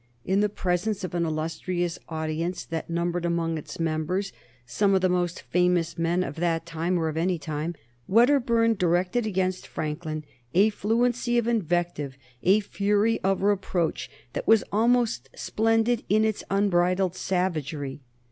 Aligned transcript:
In 0.25 0.39
the 0.39 0.49
presence 0.49 1.03
of 1.03 1.13
an 1.13 1.25
illustrious 1.27 1.99
audience, 2.09 2.65
that 2.65 2.89
numbered 2.89 3.23
among 3.23 3.59
its 3.59 3.79
members 3.79 4.33
some 4.65 4.95
of 4.95 5.01
the 5.01 5.09
most 5.09 5.43
famous 5.43 5.95
men 5.95 6.23
of 6.23 6.37
that 6.37 6.65
time 6.65 6.97
or 6.97 7.07
of 7.07 7.17
any 7.17 7.37
time, 7.37 7.75
Wedderburn 8.07 8.73
directed 8.73 9.27
against 9.27 9.67
Franklin 9.67 10.25
a 10.55 10.71
fluency 10.71 11.37
of 11.37 11.47
invective, 11.47 12.17
a 12.41 12.61
fury 12.61 13.19
of 13.23 13.43
reproach 13.43 14.09
that 14.33 14.47
was 14.47 14.63
almost 14.71 15.29
splendid 15.35 16.03
in 16.09 16.25
its 16.25 16.43
unbridled 16.49 17.15
savagery. 17.15 18.01